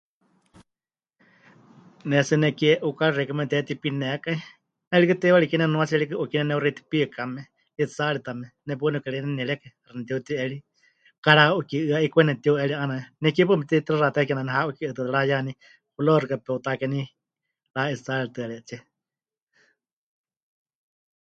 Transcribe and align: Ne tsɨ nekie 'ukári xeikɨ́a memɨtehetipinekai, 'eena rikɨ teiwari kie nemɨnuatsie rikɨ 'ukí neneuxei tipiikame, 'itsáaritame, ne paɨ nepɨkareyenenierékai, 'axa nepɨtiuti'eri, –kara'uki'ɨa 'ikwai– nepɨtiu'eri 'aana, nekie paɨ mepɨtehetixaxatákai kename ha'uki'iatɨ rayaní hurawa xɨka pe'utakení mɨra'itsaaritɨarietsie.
Ne 2.09 2.17
tsɨ 2.25 2.35
nekie 2.43 2.73
'ukári 2.85 3.15
xeikɨ́a 3.17 3.37
memɨtehetipinekai, 3.37 4.37
'eena 4.41 5.01
rikɨ 5.01 5.15
teiwari 5.21 5.49
kie 5.49 5.57
nemɨnuatsie 5.61 6.01
rikɨ 6.01 6.15
'ukí 6.17 6.37
neneuxei 6.39 6.75
tipiikame, 6.77 7.41
'itsáaritame, 7.77 8.45
ne 8.65 8.73
paɨ 8.79 8.87
nepɨkareyenenierékai, 8.91 9.69
'axa 9.73 9.91
nepɨtiuti'eri, 9.97 10.57
–kara'uki'ɨa 11.23 11.97
'ikwai– 12.05 12.27
nepɨtiu'eri 12.27 12.73
'aana, 12.75 12.95
nekie 13.21 13.47
paɨ 13.47 13.57
mepɨtehetixaxatákai 13.59 14.27
kename 14.29 14.51
ha'uki'iatɨ 14.57 15.01
rayaní 15.15 15.51
hurawa 15.93 16.21
xɨka 16.23 16.35
pe'utakení 16.45 16.99
mɨra'itsaaritɨarietsie. 17.73 18.77